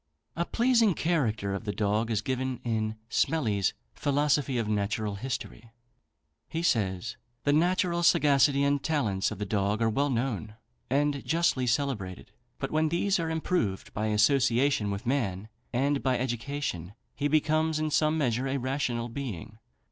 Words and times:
A 0.35 0.45
pleasing 0.45 0.95
character 0.95 1.53
of 1.53 1.63
the 1.63 1.71
dog 1.71 2.09
is 2.09 2.23
given 2.23 2.59
in 2.63 2.95
Smellie's 3.07 3.75
"Philosophy 3.93 4.57
of 4.57 4.67
Natural 4.67 5.13
History." 5.13 5.69
He 6.49 6.63
says: 6.63 7.17
"The 7.43 7.53
natural 7.53 8.01
sagacity 8.01 8.63
and 8.63 8.81
talents 8.81 9.29
of 9.29 9.37
the 9.37 9.45
dog 9.45 9.79
are 9.79 9.91
well 9.91 10.09
known, 10.09 10.55
and 10.89 11.23
justly 11.23 11.67
celebrated. 11.67 12.31
But 12.57 12.71
when 12.71 12.89
these 12.89 13.19
are 13.19 13.29
improved 13.29 13.93
by 13.93 14.07
association 14.07 14.89
with 14.89 15.05
man, 15.05 15.49
and 15.71 16.01
by 16.01 16.17
education, 16.17 16.95
he 17.13 17.27
becomes, 17.27 17.77
in 17.77 17.91
some 17.91 18.17
measure, 18.17 18.47
a 18.47 18.57
rational 18.57 19.07
being. 19.07 19.59